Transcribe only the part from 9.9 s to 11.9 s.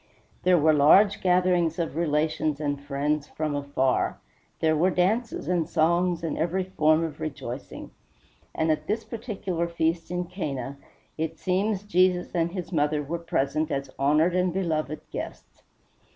in Cana it seems